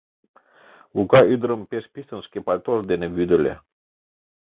Лука 0.95 1.19
ӱдырым 1.33 1.61
пеш 1.69 1.85
писын 1.93 2.19
шке 2.27 2.39
пальтож 2.45 2.79
дене 2.91 3.07
вӱдыльӧ. 3.15 3.53